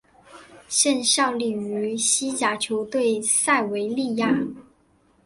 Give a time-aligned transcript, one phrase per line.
[0.67, 4.35] 现效力于西甲球队塞维利亚。